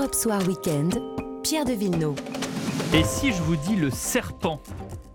Europe 0.00 0.14
Soir 0.14 0.40
Weekend, 0.48 0.98
Pierre 1.42 1.66
de 1.66 1.72
Villeneuve. 1.72 2.18
Et 2.94 3.04
si 3.04 3.32
je 3.32 3.42
vous 3.42 3.56
dis 3.56 3.76
le 3.76 3.90
serpent, 3.90 4.62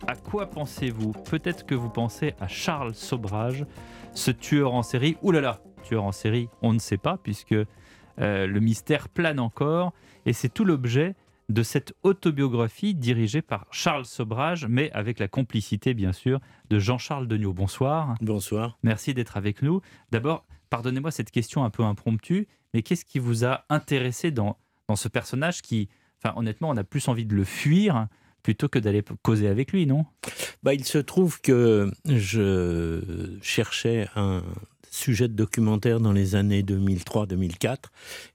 à 0.05 0.15
quoi 0.15 0.46
pensez-vous? 0.46 1.11
Peut-être 1.27 1.65
que 1.65 1.73
vous 1.73 1.89
pensez 1.89 2.35
à 2.39 2.47
Charles 2.47 2.93
Sobrage, 2.93 3.65
ce 4.13 4.29
tueur 4.29 4.75
en 4.75 4.83
série. 4.83 5.17
Ouh 5.23 5.31
là 5.31 5.41
là, 5.41 5.61
tueur 5.85 6.03
en 6.03 6.11
série, 6.11 6.49
on 6.61 6.71
ne 6.71 6.77
sait 6.77 6.99
pas 6.99 7.17
puisque 7.17 7.53
euh, 7.53 7.65
le 8.45 8.59
mystère 8.59 9.09
plane 9.09 9.39
encore. 9.39 9.91
Et 10.27 10.34
c'est 10.34 10.50
tout 10.50 10.66
l'objet 10.66 11.15
de 11.49 11.63
cette 11.63 11.95
autobiographie 12.04 12.93
dirigée 12.93 13.41
par 13.41 13.65
Charles 13.71 14.05
Sobrage, 14.05 14.67
mais 14.70 14.91
avec 14.91 15.17
la 15.17 15.27
complicité, 15.27 15.95
bien 15.95 16.13
sûr, 16.13 16.39
de 16.70 16.77
Jean-Charles 16.77 17.27
Degnaud. 17.27 17.54
Bonsoir. 17.54 18.13
Bonsoir. 18.21 18.77
Merci 18.83 19.15
d'être 19.15 19.36
avec 19.36 19.63
nous. 19.63 19.81
D'abord, 20.11 20.45
pardonnez-moi 20.70 21.09
cette 21.09 21.31
question 21.31 21.63
un 21.63 21.71
peu 21.71 21.81
impromptue, 21.81 22.47
mais 22.75 22.83
qu'est-ce 22.83 23.05
qui 23.05 23.17
vous 23.17 23.45
a 23.45 23.65
intéressé 23.70 24.29
dans, 24.29 24.57
dans 24.88 24.95
ce 24.95 25.07
personnage 25.07 25.61
qui, 25.61 25.89
enfin, 26.23 26.33
honnêtement, 26.37 26.69
on 26.69 26.78
a 26.78 26.83
plus 26.83 27.07
envie 27.07 27.25
de 27.25 27.36
le 27.36 27.43
fuir 27.43 28.07
plutôt 28.43 28.69
que 28.69 28.78
d'aller 28.78 29.04
causer 29.23 29.47
avec 29.47 29.71
lui, 29.71 29.87
non? 29.87 30.05
Bah, 30.61 30.73
Il 30.73 30.86
se 30.86 31.00
trouve 31.00 31.41
que 31.41 31.91
je 32.05 33.38
cherchais 33.41 34.08
un 34.16 34.44
sujet 34.91 35.27
de 35.27 35.33
documentaire 35.33 36.00
dans 36.00 36.13
les 36.13 36.36
années 36.36 36.61
2003-2004 36.61 37.77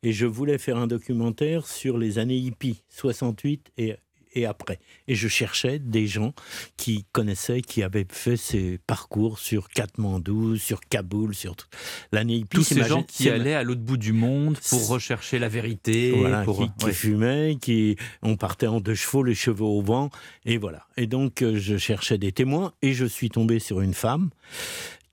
et 0.03 0.13
je 0.13 0.27
voulais 0.27 0.59
faire 0.59 0.77
un 0.77 0.87
documentaire 0.87 1.67
sur 1.67 1.97
les 1.97 2.19
années 2.19 2.37
hippies, 2.37 2.83
68 2.91 3.71
et 3.79 3.97
et 4.33 4.47
après. 4.47 4.79
Et 5.09 5.15
je 5.15 5.29
cherchais 5.29 5.79
des 5.79 6.07
gens 6.07 6.33
qui 6.77 7.05
connaissaient, 7.13 7.63
qui 7.63 7.83
avaient 7.83 8.07
fait 8.09 8.37
ces 8.37 8.79
parcours 8.87 9.39
sur 9.39 9.69
Katmandou, 9.69 10.57
sur 10.57 10.81
Kaboul, 10.81 11.35
sur 11.35 11.57
tout. 11.57 11.67
l'année. 12.13 12.45
Tous 12.49 12.63
ces 12.63 12.85
gens 12.85 13.03
qui 13.03 13.29
allaient 13.29 13.55
à 13.55 13.63
l'autre 13.63 13.81
bout 13.81 13.97
du 13.97 14.13
monde 14.13 14.59
pour 14.69 14.89
rechercher 14.89 15.39
la 15.39 15.49
vérité. 15.49 16.13
Voilà, 16.13 16.43
pour... 16.43 16.67
qui, 16.79 16.93
fumaient, 16.93 17.57
qui 17.61 17.97
on 18.23 18.37
partait 18.37 18.67
en 18.67 18.81
deux 18.81 18.95
chevaux, 18.95 19.23
les 19.23 19.35
cheveux 19.35 19.65
au 19.65 19.83
vent, 19.83 20.11
et 20.45 20.59
voilà. 20.59 20.87
Et 20.97 21.07
donc 21.07 21.43
euh, 21.43 21.57
je 21.57 21.77
cherchais 21.77 22.19
des 22.19 22.33
témoins 22.33 22.73
et 22.83 22.93
je 22.93 23.07
suis 23.07 23.31
tombé 23.31 23.59
sur 23.59 23.81
une 23.81 23.95
femme 23.95 24.31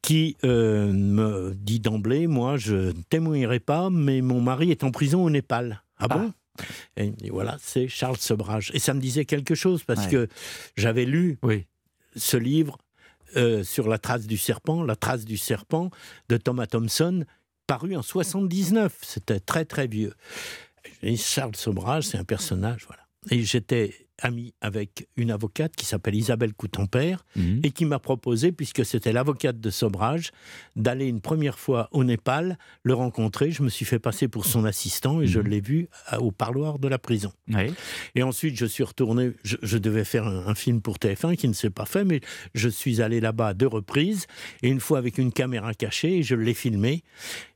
qui 0.02 0.38
euh, 0.45 0.94
me 0.94 1.54
dit 1.54 1.80
d'emblée, 1.80 2.28
moi, 2.28 2.56
je 2.56 2.76
ne 2.76 3.02
témoignerai 3.10 3.60
pas, 3.60 3.90
mais 3.90 4.22
mon 4.22 4.40
mari 4.40 4.72
est 4.72 4.86
en 4.86 4.92
prison 4.92 5.23
au 5.23 5.30
Népal. 5.30 5.84
Ah, 5.98 6.08
bon? 6.08 6.32
Et, 6.98 7.14
voilà, 7.30 7.58
c'est 7.62 7.88
Charles 7.88 8.18
Sobrage. 8.18 8.72
Et 8.74 8.80
ça 8.80 8.94
me 8.94 9.00
disait 9.00 9.26
quelque 9.26 9.56
chose 9.56 9.84
parce 9.84 10.08
que 10.08 10.28
j'avais 10.76 11.06
lu 11.06 11.38
ce 12.16 12.38
livre 12.38 12.78
euh, 13.36 13.64
sur 13.64 13.88
la 13.88 13.98
trace 13.98 14.26
du 14.26 14.38
serpent, 14.38 14.84
la 14.84 14.96
trace 14.96 15.26
du 15.26 15.38
serpent 15.38 15.92
de 16.30 16.38
Thomas 16.38 16.68
Thompson, 16.68 17.26
paru 17.68 17.96
en 17.96 18.02
79. 18.02 18.98
C'était 19.02 19.40
très 19.40 19.66
très 19.66 19.88
vieux. 19.88 20.14
Et 21.02 21.18
Charles 21.18 21.56
Sobrage, 21.56 22.06
c'est 22.06 22.18
un 22.18 22.24
personnage, 22.24 22.86
voilà. 22.88 23.07
Et 23.31 23.44
j'étais 23.44 24.08
ami 24.22 24.53
avec 24.61 25.08
une 25.16 25.31
avocate 25.31 25.75
qui 25.75 25.86
s'appelle 25.86 26.16
Isabelle 26.16 26.53
Coutempère 26.53 27.23
mhm. 27.36 27.61
et 27.64 27.72
qui 27.72 27.86
m'a 27.86 28.00
proposé, 28.00 28.52
puisque 28.52 28.83
c'était 28.86 29.11
l'avocate 29.11 29.59
de 29.59 29.70
Sobrage, 29.70 30.31
d'aller 30.75 31.06
une 31.06 31.22
première 31.22 31.59
fois 31.59 31.88
au 31.92 32.03
Népal, 32.03 32.58
le 32.83 32.94
rencontrer. 32.94 33.52
Je 33.52 33.61
me 33.64 33.70
suis 33.70 33.86
fait 33.86 34.00
passer 34.00 34.28
pour 34.28 34.45
son 34.45 34.66
assistant 34.66 35.22
et 35.22 35.28
je 35.28 35.39
mhm. 35.39 35.48
l'ai 35.48 35.61
vu 35.61 35.88
au 36.20 36.31
parloir 36.31 36.80
de 36.80 36.88
la 36.88 36.98
prison. 36.98 37.31
Et 38.16 38.23
ensuite, 38.23 38.58
je 38.58 38.66
suis 38.66 38.83
retourné, 38.83 39.31
je, 39.44 39.78
devais 39.78 40.03
faire 40.03 40.25
un, 40.28 40.55
film 40.55 40.81
pour 40.81 40.98
TF1 40.98 41.36
qui 41.36 41.48
ne 41.48 41.53
s'est 41.53 41.70
pas 41.70 41.86
fait, 41.86 42.03
mais 42.03 42.22
je 42.55 42.70
suis 42.70 43.02
allé 43.02 43.20
là-bas 43.20 43.50
à 43.50 43.53
deux 43.53 43.67
reprises 43.67 44.25
et 44.64 44.70
une 44.70 44.80
fois 44.80 44.98
avec 44.98 45.17
une 45.17 45.31
caméra 45.31 45.73
cachée 45.73 46.17
et 46.17 46.23
je 46.23 46.36
l'ai 46.36 46.55
filmé. 46.55 47.03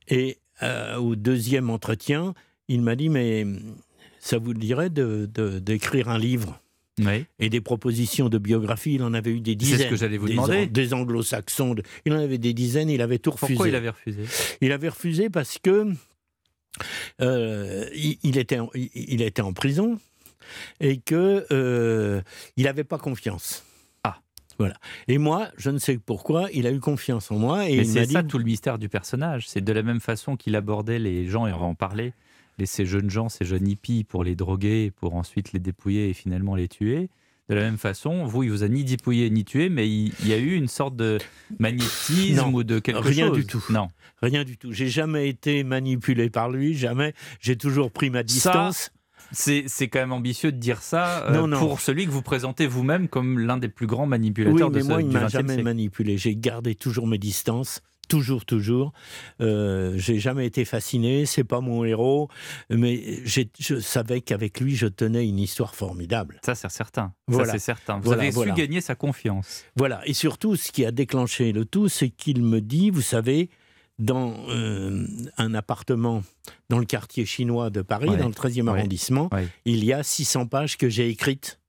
Et 0.08 0.38
euh, 0.62 0.96
au 0.96 1.16
deuxième 1.16 1.70
entretien, 1.70 2.34
il 2.68 2.82
m'a 2.82 2.94
dit, 2.94 3.08
mais 3.08 3.44
ça 4.22 4.38
vous 4.38 4.54
dirait 4.54 4.88
d'écrire 4.88 6.06
de, 6.06 6.10
un 6.10 6.18
livre 6.18 6.62
Et 7.40 7.50
des 7.50 7.60
propositions 7.60 8.28
de 8.28 8.38
biographie, 8.38 8.94
il 8.94 9.02
en 9.02 9.14
avait 9.14 9.32
eu 9.32 9.40
des 9.40 9.56
dizaines. 9.56 9.78
C'est 9.78 9.84
ce 9.86 9.90
que 9.90 9.96
j'allais 9.96 10.16
vous 10.16 10.28
demander. 10.28 10.66
Des 10.66 10.94
anglo-saxons, 10.94 11.74
il 12.06 12.12
en 12.12 12.20
avait 12.20 12.38
des 12.38 12.54
dizaines, 12.54 12.88
il 12.88 13.02
avait 13.02 13.18
tout 13.18 13.32
refusé. 13.32 13.54
Pourquoi 13.54 13.68
il 13.68 13.74
avait 13.74 13.90
refusé? 13.90 14.22
Il 14.60 14.70
avait 14.70 14.88
refusé 14.88 15.28
parce 15.28 15.58
que 15.58 15.92
euh, 17.20 17.88
il, 18.22 18.38
était 18.38 18.60
en, 18.60 18.70
il 18.74 19.22
était 19.22 19.42
en 19.42 19.52
prison 19.52 19.98
et 20.78 20.98
que 20.98 21.44
euh, 21.50 22.22
il 22.56 22.64
n'avait 22.64 22.84
pas 22.84 22.98
confiance. 22.98 23.64
Ah. 24.04 24.20
Voilà. 24.56 24.76
Et 25.08 25.18
moi, 25.18 25.48
je 25.56 25.70
ne 25.70 25.78
sais 25.78 25.98
pourquoi, 25.98 26.48
il 26.52 26.68
a 26.68 26.70
eu 26.70 26.78
confiance 26.78 27.32
en 27.32 27.38
moi. 27.38 27.68
Et 27.68 27.84
c'est 27.84 28.06
ça 28.06 28.22
tout 28.22 28.38
le 28.38 28.44
mystère 28.44 28.78
du 28.78 28.88
personnage. 28.88 29.48
C'est 29.48 29.62
de 29.62 29.72
la 29.72 29.82
même 29.82 30.00
façon 30.00 30.36
qu'il 30.36 30.54
abordait 30.54 31.00
les 31.00 31.26
gens, 31.26 31.48
et 31.48 31.52
on 31.52 31.58
va 31.58 31.66
parler, 32.62 32.66
ces 32.66 32.86
jeunes 32.86 33.10
gens, 33.10 33.28
ces 33.28 33.44
jeunes 33.44 33.68
hippies, 33.68 34.04
pour 34.04 34.24
les 34.24 34.34
droguer, 34.34 34.90
pour 34.90 35.14
ensuite 35.14 35.52
les 35.52 35.60
dépouiller 35.60 36.10
et 36.10 36.14
finalement 36.14 36.54
les 36.54 36.68
tuer. 36.68 37.10
De 37.48 37.54
la 37.54 37.62
même 37.62 37.78
façon, 37.78 38.24
vous, 38.24 38.44
il 38.44 38.50
vous 38.50 38.62
a 38.62 38.68
ni 38.68 38.84
dépouillé 38.84 39.28
ni 39.28 39.44
tué, 39.44 39.68
mais 39.68 39.88
il, 39.88 40.12
y 40.24 40.32
a 40.32 40.38
eu 40.38 40.54
une 40.54 40.68
sorte 40.68 40.96
de 40.96 41.18
magnétisme 41.58 42.54
ou 42.54 42.62
de 42.62 42.78
quelque 42.78 43.00
rien 43.00 43.26
chose. 43.26 43.32
Rien 43.34 43.42
du 43.42 43.46
tout. 43.46 43.64
Non. 43.68 43.88
Rien 44.22 44.44
du 44.44 44.56
tout. 44.56 44.72
J'ai 44.72 44.88
jamais 44.88 45.28
été 45.28 45.64
manipulé 45.64 46.30
par 46.30 46.50
lui, 46.50 46.74
jamais. 46.74 47.14
J'ai 47.40 47.56
toujours 47.56 47.90
pris 47.90 48.10
ma 48.10 48.22
distance. 48.22 48.90
C'est 49.32 49.88
quand 49.88 49.98
même 49.98 50.12
ambitieux 50.12 50.52
de 50.52 50.58
dire 50.58 50.82
ça 50.82 51.26
euh, 51.30 51.58
pour 51.58 51.80
celui 51.80 52.06
que 52.06 52.10
vous 52.10 52.22
présentez 52.22 52.66
vous-même 52.66 53.08
comme 53.08 53.38
l'un 53.38 53.56
des 53.56 53.68
plus 53.68 53.86
grands 53.86 54.06
manipulateurs 54.06 54.68
oui, 54.68 54.74
mais 54.74 54.82
moi, 54.82 55.02
il 55.02 55.08
m'a 55.08 55.28
jamais 55.28 55.62
manipulé. 55.62 56.18
J'ai 56.18 56.36
gardé 56.36 56.74
toujours 56.74 57.06
mes 57.06 57.18
distances 57.18 57.82
toujours, 58.12 58.44
toujours. 58.44 58.92
Euh, 59.40 59.94
j'ai 59.96 60.18
jamais 60.18 60.44
été 60.44 60.66
fasciné, 60.66 61.24
c'est 61.24 61.44
pas 61.44 61.62
mon 61.62 61.82
héros, 61.82 62.28
mais 62.68 63.24
je 63.24 63.80
savais 63.80 64.20
qu'avec 64.20 64.60
lui, 64.60 64.76
je 64.76 64.86
tenais 64.86 65.26
une 65.26 65.38
histoire 65.38 65.74
formidable. 65.74 66.38
Ça, 66.44 66.54
c'est 66.54 66.70
certain. 66.70 67.14
Voilà. 67.26 67.52
c'est 67.52 67.58
certain. 67.58 68.00
Vous 68.00 68.12
avez 68.12 68.30
su 68.30 68.52
gagner 68.52 68.82
sa 68.82 68.94
confiance. 68.94 69.64
Voilà. 69.76 70.02
Et 70.04 70.12
surtout, 70.12 70.56
ce 70.56 70.72
qui 70.72 70.84
a 70.84 70.90
déclenché 70.90 71.52
le 71.52 71.64
tout, 71.64 71.88
c'est 71.88 72.10
qu'il 72.10 72.42
me 72.42 72.60
dit, 72.60 72.90
vous 72.90 73.00
savez, 73.00 73.48
dans 73.98 74.34
euh, 74.50 75.06
un 75.38 75.54
appartement 75.54 76.22
dans 76.68 76.78
le 76.78 76.84
quartier 76.84 77.24
chinois 77.24 77.70
de 77.70 77.80
Paris, 77.80 78.14
dans 78.18 78.28
le 78.28 78.34
13e 78.34 78.68
arrondissement, 78.68 79.30
il 79.64 79.84
y 79.86 79.94
a 79.94 80.02
600 80.02 80.48
pages 80.48 80.76
que 80.76 80.90
j'ai 80.90 81.08
écrites 81.08 81.60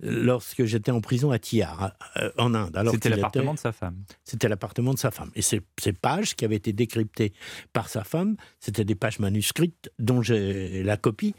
lorsque 0.00 0.64
j'étais 0.64 0.90
en 0.90 1.00
prison 1.00 1.30
à 1.30 1.38
Tihar, 1.38 1.92
euh, 2.16 2.30
en 2.38 2.54
Inde. 2.54 2.78
C'était 2.92 3.08
l'appartement 3.08 3.54
de 3.54 3.58
sa 3.58 3.72
femme. 3.72 4.04
C'était 4.24 4.48
l'appartement 4.48 4.94
de 4.94 4.98
sa 4.98 5.10
femme. 5.10 5.30
Et 5.34 5.42
ces, 5.42 5.60
pages 6.00 6.36
qui 6.36 6.44
avaient 6.44 6.56
été 6.56 6.72
décryptées 6.72 7.32
par 7.72 7.88
sa 7.88 8.04
femme, 8.04 8.36
c'était 8.60 8.84
des 8.84 8.94
pages 8.94 9.18
manuscrites 9.18 9.90
dont 9.98 10.22
j'ai 10.22 10.82
la 10.82 10.96
copie. 10.96 11.34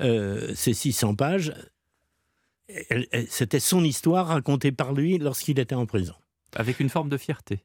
Euh, 0.00 0.52
ces 0.54 0.74
600 0.74 1.14
pages, 1.14 1.54
c'était 3.28 3.60
son 3.60 3.84
histoire 3.84 4.28
racontée 4.28 4.72
par 4.72 4.92
lui 4.92 5.18
lorsqu'il 5.18 5.58
était 5.58 5.74
en 5.74 5.86
prison. 5.86 6.14
Avec 6.56 6.80
une 6.80 6.88
forme 6.88 7.08
de 7.08 7.16
fierté. 7.16 7.64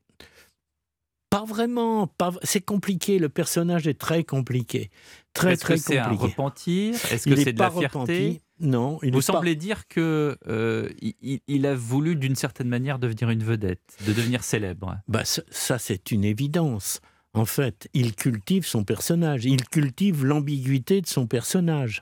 Pas 1.30 1.44
vraiment. 1.44 2.08
Pas... 2.08 2.32
C'est 2.44 2.62
compliqué. 2.62 3.20
Le 3.20 3.30
personnage 3.30 3.88
est 3.88 4.00
très 4.00 4.24
compliqué. 4.24 4.92
Très, 5.34 5.58
très 5.58 5.76
compliqué. 5.76 5.78
Est-ce 5.78 5.90
que 5.90 5.94
c'est 5.94 6.00
un 6.00 6.12
repentir? 6.12 6.96
Est-ce 7.12 7.30
que 7.30 7.36
c'est 7.36 7.54
de 7.54 7.60
la 7.60 7.72
fierté? 7.72 8.42
Non, 8.60 9.00
il 9.04 9.12
Vous 9.12 9.22
semblez 9.22 9.56
dire 9.56 9.88
que 9.88 10.38
euh, 10.48 10.90
il, 11.02 11.66
a 11.66 11.76
voulu 11.76 12.16
d'une 12.16 12.36
certaine 12.36 12.70
manière 12.70 13.00
devenir 13.00 13.30
une 13.30 13.44
vedette, 13.44 13.98
de 14.08 14.14
devenir 14.14 14.44
célèbre. 14.44 14.98
Bah 15.08 15.24
ça, 15.26 15.78
c'est 15.78 16.12
une 16.12 16.24
évidence. 16.24 17.02
En 17.34 17.44
fait, 17.44 17.90
il 17.94 18.16
cultive 18.16 18.66
son 18.66 18.86
personnage, 18.86 19.44
il 19.44 19.68
cultive 19.68 20.24
l'ambiguïté 20.24 21.02
de 21.02 21.08
son 21.08 21.28
personnage. 21.28 22.02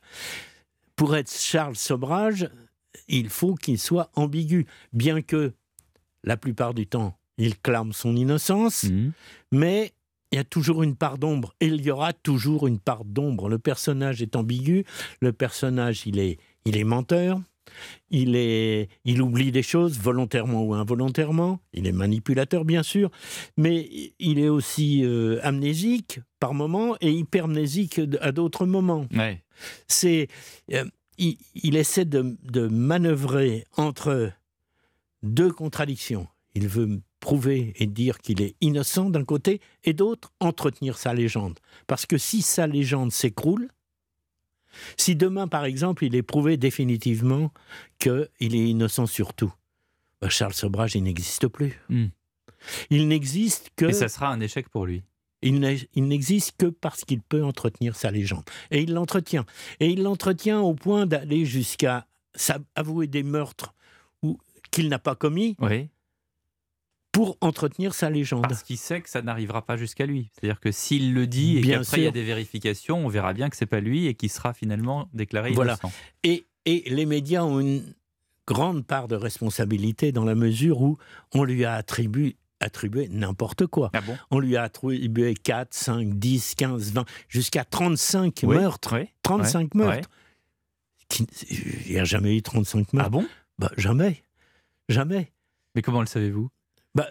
Pour 0.95 1.15
être 1.15 1.31
Charles 1.31 1.75
Sobrage, 1.75 2.49
il 3.07 3.29
faut 3.29 3.55
qu'il 3.55 3.79
soit 3.79 4.11
ambigu, 4.13 4.67
bien 4.93 5.23
que 5.23 5.53
la 6.23 6.37
plupart 6.37 6.75
du 6.75 6.85
temps, 6.85 7.17
il 7.39 7.59
clame 7.59 7.93
son 7.93 8.15
innocence, 8.15 8.83
mmh. 8.83 9.11
mais 9.51 9.93
il 10.33 10.37
y 10.37 10.39
a 10.39 10.43
toujours 10.43 10.81
une 10.81 10.95
part 10.95 11.19
d'ombre 11.19 11.53
et 11.59 11.67
il 11.67 11.79
y 11.85 11.91
aura 11.91 12.11
toujours 12.11 12.65
une 12.65 12.79
part 12.79 13.05
d'ombre. 13.05 13.49
Le 13.49 13.59
personnage 13.59 14.23
est 14.23 14.35
ambigu, 14.35 14.83
le 15.21 15.31
personnage 15.31 16.07
il 16.07 16.17
est, 16.17 16.39
il 16.65 16.75
est 16.75 16.83
menteur, 16.83 17.39
il, 18.09 18.35
est, 18.35 18.89
il 19.05 19.21
oublie 19.21 19.51
des 19.51 19.61
choses 19.61 19.99
volontairement 19.99 20.63
ou 20.63 20.73
involontairement, 20.73 21.59
il 21.71 21.85
est 21.85 21.91
manipulateur 21.91 22.65
bien 22.65 22.81
sûr, 22.81 23.11
mais 23.57 23.87
il 24.17 24.39
est 24.39 24.49
aussi 24.49 25.05
euh, 25.05 25.39
amnésique 25.43 26.19
par 26.39 26.55
moments 26.55 26.95
et 26.99 27.11
hypermnésique 27.11 28.01
à 28.19 28.31
d'autres 28.31 28.65
moments. 28.65 29.05
C'est, 29.87 30.29
euh, 30.73 30.83
il, 31.19 31.75
essaie 31.75 32.05
de, 32.05 32.35
de 32.41 32.67
manœuvrer 32.67 33.65
entre 33.77 34.31
deux 35.21 35.51
contradictions. 35.51 36.27
Il 36.55 36.67
veut 36.67 37.01
prouver 37.23 37.71
et 37.77 37.87
dire 37.87 38.19
qu'il 38.19 38.41
est 38.41 38.57
innocent 38.59 39.09
d'un 39.09 39.23
côté, 39.23 39.61
et 39.85 39.93
d'autre, 39.93 40.33
entretenir 40.41 40.97
sa 40.97 41.13
légende. 41.13 41.57
Parce 41.87 42.05
que 42.05 42.17
si 42.17 42.41
sa 42.41 42.67
légende 42.67 43.13
s'écroule, 43.13 43.69
si 44.97 45.15
demain, 45.15 45.47
par 45.47 45.63
exemple, 45.63 46.03
il 46.03 46.15
est 46.15 46.21
prouvé 46.21 46.57
définitivement 46.57 47.53
qu'il 47.97 48.27
est 48.41 48.69
innocent 48.69 49.05
sur 49.05 49.33
tout, 49.33 49.53
bah, 50.19 50.27
Charles 50.27 50.53
Sobrage, 50.53 50.95
il 50.95 51.03
n'existe 51.03 51.47
plus. 51.47 51.79
Hmm. 51.87 52.07
Il 52.89 53.07
n'existe 53.07 53.69
que... 53.77 53.85
Et 53.85 53.93
ça 53.93 54.09
sera 54.09 54.27
un 54.27 54.41
échec 54.41 54.67
pour 54.67 54.85
lui. 54.85 55.03
Il 55.41 55.61
n'existe 55.95 56.57
que 56.57 56.65
parce 56.65 57.05
qu'il 57.05 57.21
peut 57.21 57.43
entretenir 57.45 57.95
sa 57.95 58.11
légende. 58.11 58.43
Et 58.69 58.81
il 58.81 58.93
l'entretient. 58.93 59.45
Et 59.79 59.87
il 59.87 60.03
l'entretient 60.03 60.59
au 60.59 60.73
point 60.73 61.05
d'aller 61.05 61.45
jusqu'à 61.45 62.05
avouer 62.75 63.07
des 63.07 63.23
meurtres 63.23 63.73
qu'il 64.71 64.89
n'a 64.89 64.99
pas 64.99 65.15
commis. 65.15 65.55
Oui 65.59 65.87
pour 67.13 67.37
entretenir 67.41 67.93
sa 67.93 68.09
légende. 68.09 68.41
Parce 68.41 68.63
qu'il 68.63 68.77
sait 68.77 68.99
que 68.99 69.09
ça 69.09 69.21
n'arrivera 69.21 69.61
pas 69.61 69.77
jusqu'à 69.77 70.05
lui. 70.05 70.29
C'est-à-dire 70.33 70.59
que 70.59 70.71
s'il 70.71 71.13
le 71.13 71.27
dit 71.27 71.59
et 71.59 71.61
qu'après 71.61 71.99
il 71.99 72.03
y 72.03 72.07
a 72.07 72.11
des 72.11 72.23
vérifications, 72.23 73.05
on 73.05 73.07
verra 73.07 73.33
bien 73.33 73.49
que 73.49 73.55
c'est 73.55 73.67
pas 73.67 73.79
lui 73.79 74.07
et 74.07 74.15
qu'il 74.15 74.31
sera 74.31 74.53
finalement 74.53 75.07
déclaré 75.13 75.51
voilà. 75.51 75.73
innocent. 75.73 75.93
Et, 76.23 76.45
et 76.65 76.83
les 76.87 77.05
médias 77.05 77.43
ont 77.43 77.59
une 77.59 77.93
grande 78.47 78.85
part 78.85 79.07
de 79.07 79.15
responsabilité 79.15 80.11
dans 80.11 80.25
la 80.25 80.35
mesure 80.35 80.81
où 80.81 80.97
on 81.33 81.45
lui 81.45 81.63
a 81.63 81.75
attribué 81.75 82.35
attribué 82.59 83.09
n'importe 83.09 83.67
quoi. 83.67 83.91
Ah 83.93 84.01
bon? 84.01 84.17
On 84.31 84.39
lui 84.39 84.55
a 84.55 84.63
attribué 84.63 85.33
4, 85.33 85.73
5, 85.73 86.17
10, 86.17 86.55
15, 86.55 86.93
20, 86.93 87.05
jusqu'à 87.27 87.65
35 87.65 88.43
meurtres. 88.43 88.95
35 89.23 89.75
meurtres. 89.75 90.09
Il 91.49 91.91
n'y 91.91 91.99
a 91.99 92.05
jamais 92.05 92.37
eu 92.37 92.41
35 92.41 92.93
meurtres. 92.93 93.05
Ah 93.05 93.09
bon? 93.09 93.27
Bah, 93.59 93.69
Jamais. 93.77 94.23
Jamais. 94.87 95.31
Mais 95.75 95.81
comment 95.81 95.99
le 95.99 96.07
savez-vous? 96.07 96.49
Bah, 96.95 97.07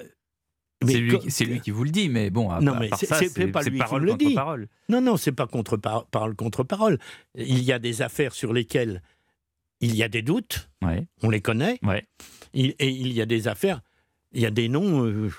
c'est 0.84 1.44
lui, 1.44 1.60
qui 1.60 1.70
vous 1.70 1.84
le 1.84 1.90
dit, 1.90 2.08
mais 2.08 2.30
bon, 2.30 2.50
à, 2.50 2.60
non, 2.60 2.76
mais 2.78 2.90
c'est 2.96 3.06
pas 3.06 3.20
lui 3.62 3.78
qui 3.78 3.94
me 3.94 3.98
le 4.00 4.14
dit. 4.14 4.34
Parole. 4.34 4.68
Non, 4.88 5.00
non, 5.00 5.16
c'est 5.16 5.32
pas 5.32 5.46
contre 5.46 5.76
parole 5.76 6.34
contre 6.34 6.64
parole. 6.64 6.98
Il 7.36 7.62
y 7.62 7.72
a 7.72 7.78
des 7.78 8.02
affaires 8.02 8.32
sur 8.32 8.52
lesquelles 8.52 9.02
il 9.80 9.94
y 9.94 10.02
a 10.02 10.08
des 10.08 10.22
doutes. 10.22 10.70
On 11.22 11.30
les 11.30 11.40
connaît. 11.40 11.78
Ouais. 11.82 12.06
et 12.54 12.88
il 12.88 13.12
y 13.12 13.22
a 13.22 13.26
des 13.26 13.48
affaires, 13.48 13.80
il 14.32 14.40
y 14.40 14.46
a 14.46 14.50
des 14.50 14.68
noms. 14.68 15.06
Euh, 15.06 15.30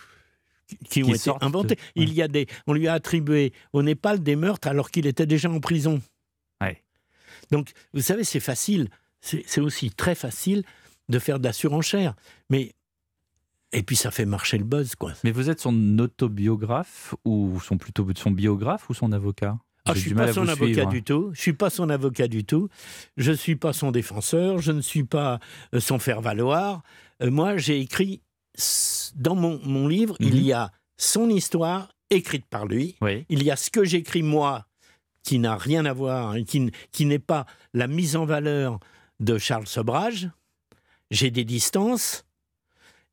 qui 0.90 1.04
ont 1.04 1.14
été 1.14 1.32
inventés. 1.42 1.78
Il 1.96 2.14
y 2.14 2.22
a 2.22 2.28
des, 2.28 2.48
on 2.68 2.74
lui 2.74 2.88
a 2.88 2.94
attribué 2.94 3.54
au 3.74 3.84
Népal 3.84 4.22
des 4.22 4.36
meurtres 4.36 4.68
alors 4.68 4.92
qu'il 4.92 5.06
était 5.08 5.26
déjà 5.26 5.50
en 5.50 5.60
prison. 5.60 6.02
Ouais. 6.62 6.84
Donc, 7.52 7.72
vous 7.94 8.02
savez, 8.02 8.24
c'est 8.24 8.40
facile. 8.40 8.90
C'est 9.22 9.62
aussi 9.62 9.90
très 9.90 10.16
facile 10.16 10.64
de 11.10 11.20
faire 11.20 11.40
de 11.40 11.46
la 11.46 11.54
surenchère. 11.54 12.16
Mais 12.50 12.74
et 13.74 13.84
puis 13.84 13.96
ça 13.96 14.12
fait 14.12 14.26
marcher 14.26 14.58
le 14.58 14.64
buzz, 14.64 14.96
quoi. 14.96 15.14
Mais 15.24 15.32
vous 15.32 15.50
êtes 15.50 15.60
son 15.60 16.00
autobiographe 16.00 17.16
ou 17.26 17.60
son 17.60 17.78
plutôt 17.78 18.08
son 18.16 18.32
biographe 18.32 18.90
ou 18.90 18.94
son 18.94 19.12
avocat? 19.12 19.58
Ah, 19.86 19.94
je 19.94 20.00
suis 20.00 20.14
pas 20.14 20.32
son 20.32 20.48
avocat 20.48 20.86
du 20.86 21.04
tout. 21.04 21.32
Je 21.34 21.42
suis 21.42 21.54
pas 21.54 21.70
son 21.70 21.90
avocat 21.90 22.28
du 22.28 22.46
tout. 22.46 22.70
Je 23.18 23.34
suis 23.34 23.58
pas 23.58 23.74
son 23.74 23.92
défenseur. 23.92 24.60
Je 24.60 24.72
ne 24.72 24.80
suis 24.80 25.04
pas 25.04 25.40
euh, 25.74 25.82
son 25.82 26.00
faire 26.00 26.22
valoir. 26.22 26.84
Euh, 27.22 27.30
moi, 27.30 27.58
j'ai 27.58 27.80
écrit 27.80 28.22
dans 29.16 29.36
mon, 29.36 29.60
mon 29.64 29.88
livre, 29.88 30.16
il 30.20 30.36
mhm. 30.36 30.42
y 30.42 30.54
a 30.54 30.72
son 30.98 31.30
histoire 31.30 31.90
écrite 32.10 32.46
par 32.46 32.66
lui. 32.68 32.96
Il 33.30 33.44
y 33.44 33.52
a 33.52 33.56
ce 33.56 33.70
que 33.70 33.84
j'écris 33.84 34.24
moi, 34.24 34.68
qui 35.24 35.40
n'a 35.40 35.56
rien 35.56 35.86
à 35.86 35.94
voir, 35.94 36.32
hein, 36.32 36.44
qui, 36.44 36.72
qui 36.92 37.06
n'est 37.06 37.20
pas 37.20 37.46
la 37.74 37.88
mise 37.88 38.16
en 38.16 38.26
valeur 38.26 38.80
de 39.20 39.38
Charles 39.38 39.68
Sobrage. 39.68 40.30
J'ai 41.12 41.32
des 41.32 41.46
distances. 41.46 42.26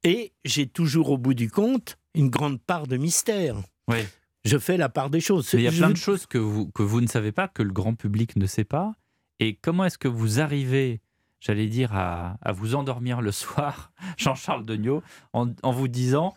Et 0.04 0.32
j'ai 0.44 0.66
toujours 0.66 1.10
au 1.10 1.18
bout 1.18 1.34
du 1.34 1.50
compte 1.50 1.98
une 2.14 2.30
grande 2.30 2.60
part 2.60 2.86
de 2.86 2.96
mystère. 2.96 3.56
Oui. 3.88 3.98
Je 4.44 4.56
fais 4.56 4.76
la 4.76 4.88
part 4.88 5.10
des 5.10 5.20
choses. 5.20 5.50
il 5.52 5.60
y 5.60 5.68
a 5.68 5.72
plein 5.72 5.90
de 5.90 5.96
choses 5.96 6.26
que 6.26 6.38
vous, 6.38 6.70
que 6.70 6.82
vous 6.82 7.00
ne 7.00 7.06
savez 7.06 7.32
pas, 7.32 7.48
que 7.48 7.62
le 7.62 7.72
grand 7.72 7.94
public 7.94 8.36
ne 8.36 8.46
sait 8.46 8.64
pas. 8.64 8.94
Et 9.38 9.54
comment 9.54 9.84
est-ce 9.84 9.98
que 9.98 10.08
vous 10.08 10.40
arrivez, 10.40 11.00
j'allais 11.40 11.66
dire, 11.66 11.94
à, 11.94 12.38
à, 12.40 12.52
vous 12.52 12.74
endormir 12.74 13.20
le 13.20 13.32
soir, 13.32 13.92
Jean-Charles 14.16 14.64
Degnaud, 14.64 15.02
en, 15.32 15.48
en 15.62 15.72
vous 15.72 15.88
disant 15.88 16.34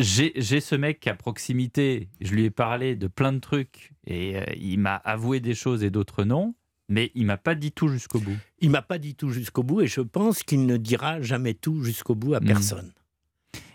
j'ai 0.00 0.60
ce 0.60 0.74
mec 0.74 1.06
à 1.06 1.14
proximité, 1.14 2.08
je 2.20 2.34
lui 2.34 2.44
ai 2.44 2.50
parlé 2.50 2.96
de 2.96 3.06
plein 3.06 3.32
de 3.32 3.38
trucs 3.38 3.92
et 4.06 4.36
euh, 4.36 4.44
il 4.56 4.78
m'a 4.78 4.96
avoué 4.96 5.40
des 5.40 5.54
choses 5.54 5.84
et 5.84 5.90
d'autres 5.90 6.24
non. 6.24 6.54
Mais 6.88 7.10
il 7.14 7.26
m'a 7.26 7.36
pas 7.36 7.54
dit 7.54 7.72
tout 7.72 7.88
jusqu'au 7.88 8.20
bout. 8.20 8.36
Il 8.60 8.70
m'a 8.70 8.82
pas 8.82 8.98
dit 8.98 9.14
tout 9.14 9.30
jusqu'au 9.30 9.62
bout 9.62 9.80
et 9.82 9.86
je 9.86 10.00
pense 10.00 10.42
qu'il 10.42 10.66
ne 10.66 10.76
dira 10.76 11.22
jamais 11.22 11.54
tout 11.54 11.82
jusqu'au 11.82 12.14
bout 12.14 12.34
à 12.34 12.40
hmm. 12.40 12.46
personne. 12.46 12.92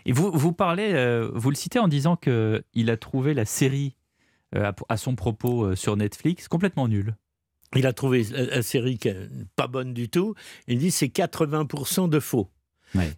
Et 0.06 0.12
vous, 0.12 0.30
vous 0.32 0.52
parlez, 0.52 0.92
euh, 0.92 1.30
vous 1.34 1.50
le 1.50 1.56
citez 1.56 1.78
en 1.78 1.88
disant 1.88 2.16
qu'il 2.16 2.90
a 2.90 2.96
trouvé 2.96 3.34
la 3.34 3.44
série 3.44 3.96
euh, 4.54 4.72
à, 4.88 4.96
son 4.96 5.14
propos 5.14 5.64
euh, 5.64 5.76
sur 5.76 5.96
Netflix 5.96 6.48
complètement 6.48 6.88
nulle. 6.88 7.16
Il 7.76 7.86
a 7.86 7.92
trouvé 7.92 8.24
la, 8.30 8.62
série 8.62 8.98
pas 9.54 9.68
bonne 9.68 9.94
du 9.94 10.08
tout. 10.08 10.34
Il 10.66 10.78
dit 10.78 10.90
c'est 10.90 11.06
80% 11.06 12.08
de 12.08 12.18
faux. 12.18 12.50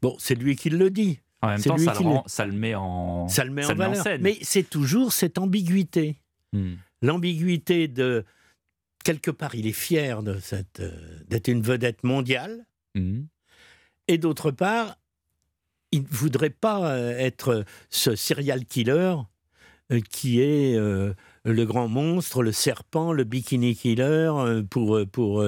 Bon, 0.03 0.15
c'est 0.19 0.35
lui 0.35 0.56
qui 0.56 0.69
le 0.69 0.91
dit. 0.91 1.21
En 1.41 1.49
même 1.49 1.62
temps, 1.62 1.79
ça 1.79 1.95
le, 1.95 2.00
ça 2.27 2.47
le, 2.47 2.53
met 2.53 2.75
en, 2.75 3.27
ça 3.29 3.45
le 3.45 3.50
met 3.50 3.65
en 3.65 3.75
valeur. 3.75 4.05
Mais 4.21 4.37
c'est 4.43 4.69
toujours 4.69 5.12
cette 5.12 5.38
ambiguïté. 5.38 6.21
Hmm. 6.53 6.75
L'ambiguïté 7.00 7.88
de 7.88 8.25
quelque 9.02 9.31
part, 9.31 9.54
il 9.54 9.66
est 9.66 9.72
fier 9.72 10.22
de 10.22 10.38
cette, 10.38 10.81
euh, 10.81 10.93
d'être 11.28 11.49
une 11.49 11.62
vedette 11.62 12.04
mondiale. 12.04 12.66
Mhm. 12.94 13.26
Et 14.08 14.19
d'autre 14.19 14.50
part, 14.50 14.96
il 15.93 16.02
ne 16.02 16.08
voudrait 16.08 16.50
pas 16.50 16.93
euh, 16.93 17.16
être 17.19 17.64
ce 17.90 18.16
serial 18.16 18.64
killer 18.64 19.16
euh, 19.93 20.00
qui 20.10 20.40
est 20.40 20.76
le 20.76 21.64
grand 21.64 21.88
monstre, 21.88 22.43
le 22.43 22.52
serpent, 22.52 23.12
le 23.12 23.25
bikini 23.25 23.75
killer 23.75 24.62
pour, 24.70 25.00
pour 25.10 25.44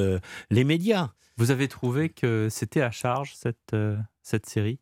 les 0.50 0.64
médias. 0.64 1.12
Vous 1.36 1.50
avez 1.50 1.68
trouvé 1.68 2.10
que 2.10 2.48
c'était 2.50 2.82
à 2.82 2.90
charge 2.90 3.34
cette, 3.34 3.74
cette 4.22 4.46
série? 4.46 4.80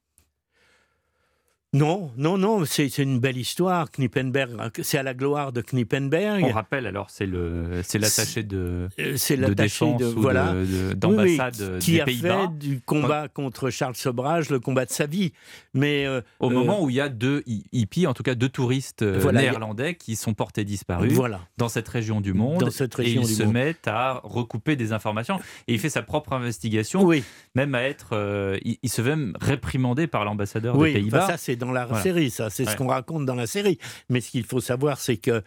Non, 1.74 2.10
non, 2.19 2.36
non, 2.36 2.66
c'est 2.66 2.98
une 2.98 3.19
belle 3.19 3.38
histoire. 3.38 3.90
Knippenberg, 3.90 4.50
c'est 4.82 4.98
à 4.98 5.02
la 5.02 5.14
gloire 5.14 5.52
de 5.52 5.62
Knippenberg. 5.62 6.44
On 6.44 6.52
rappelle 6.52 6.86
alors, 6.86 7.08
c'est 7.08 7.24
le, 7.24 7.80
c'est 7.82 7.98
l'attaché 7.98 8.42
de, 8.42 8.90
euh, 9.00 9.16
c'est 9.16 9.38
de 9.38 9.54
défense 9.54 9.98
de, 9.98 10.04
voilà, 10.04 10.52
d'ambassade 10.94 11.56
oui, 11.58 11.78
qui 11.78 11.98
a 11.98 12.04
fait 12.04 12.58
du 12.58 12.82
combat 12.82 13.28
contre 13.28 13.70
Charles 13.70 13.94
Sobrage 13.94 14.50
le 14.50 14.60
combat 14.60 14.84
de 14.84 14.90
sa 14.90 15.06
vie. 15.06 15.32
Mais 15.72 16.04
euh, 16.04 16.20
au 16.40 16.50
euh, 16.50 16.52
moment 16.52 16.82
où 16.82 16.90
il 16.90 16.96
y 16.96 17.00
a 17.00 17.08
deux 17.08 17.42
hippies, 17.46 18.06
en 18.06 18.12
tout 18.12 18.22
cas 18.22 18.34
deux 18.34 18.50
touristes 18.50 19.00
néerlandais 19.00 19.94
qui 19.94 20.14
sont 20.14 20.34
portés 20.34 20.64
disparus 20.64 21.19
dans 21.56 21.70
cette 21.70 21.88
région 21.88 22.20
du 22.20 22.34
monde, 22.34 22.60
dans 22.60 22.70
cette 22.70 22.94
région 22.94 23.22
et 23.22 23.24
ils 23.24 23.34
se 23.34 23.44
mettent 23.44 23.88
à 23.88 24.20
recouper 24.24 24.76
des 24.76 24.92
informations 24.92 25.40
et 25.69 25.72
il 25.72 25.78
fait 25.78 25.88
sa 25.88 26.02
propre 26.02 26.34
investigation, 26.34 27.02
oui. 27.02 27.24
même 27.54 27.74
à 27.74 27.80
être, 27.84 28.58
il, 28.62 28.90
se 28.90 29.00
fait 29.00 29.08
même 29.16 29.32
réprimander 29.40 30.06
par 30.06 30.26
l'ambassadeur 30.26 30.76
des 30.76 30.92
Pays-Bas. 30.92 31.38
c'est 31.38 31.62
dans 31.62 31.70
la 31.73 32.03
série, 32.03 32.31
ça, 32.31 32.50
c'est 32.50 32.64
ce 32.64 32.76
qu'on 32.76 32.88
raconte 32.88 33.25
dans 33.25 33.37
la 33.37 33.47
série. 33.47 33.79
Mais 34.09 34.20
ce 34.20 34.31
qu'il 34.31 34.44
faut 34.44 34.61
savoir, 34.61 34.99
c'est 34.99 35.17
que 35.17 35.43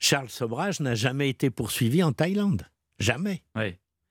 Charles 0.00 0.28
Sobrage 0.28 0.80
n'a 0.80 0.96
jamais 0.96 1.28
été 1.28 1.50
poursuivi 1.50 2.02
en 2.02 2.12
Thaïlande. 2.12 2.66
Jamais. 2.98 3.44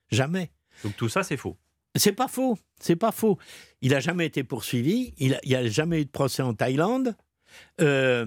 Jamais. 0.10 0.52
Donc 0.84 0.96
tout 0.96 1.10
ça, 1.10 1.24
c'est 1.24 1.38
faux. 1.38 1.58
C'est 1.96 2.14
pas 2.14 2.30
faux. 2.30 2.58
C'est 2.80 2.96
pas 2.96 3.12
faux. 3.12 3.38
Il 3.82 3.94
a 3.94 4.00
jamais 4.00 4.26
été 4.26 4.44
poursuivi. 4.44 5.14
Il 5.18 5.38
n'y 5.46 5.56
a, 5.56 5.68
jamais 5.68 6.02
eu 6.02 6.06
de 6.06 6.10
procès 6.10 6.42
en 6.42 6.54
Thaïlande. 6.54 7.16
Euh, 7.82 8.26